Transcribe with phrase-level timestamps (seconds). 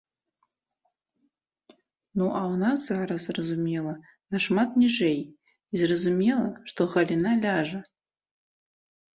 [2.17, 3.93] Ну, а ў нас зараз, зразумела,
[4.37, 5.23] нашмат ніжэй і,
[5.83, 7.79] зразумела, што галіна ляжа.